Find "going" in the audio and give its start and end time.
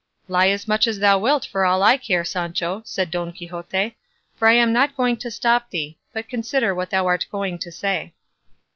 4.97-5.15, 7.29-7.59